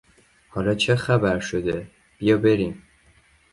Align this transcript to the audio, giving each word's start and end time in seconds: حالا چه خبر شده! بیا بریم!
حالا 0.49 0.75
چه 0.75 0.95
خبر 0.95 1.39
شده! 1.39 1.87
بیا 2.17 2.37
بریم! 2.37 2.83